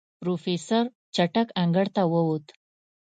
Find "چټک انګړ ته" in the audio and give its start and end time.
1.15-2.03